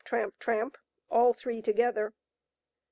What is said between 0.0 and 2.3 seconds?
tramp! tramp!— all three together.